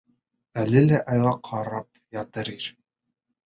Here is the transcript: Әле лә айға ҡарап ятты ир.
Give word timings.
Әле 0.61 0.81
лә 0.85 1.01
айға 1.13 1.35
ҡарап 1.49 2.19
ятты 2.21 2.49
ир. 2.59 2.69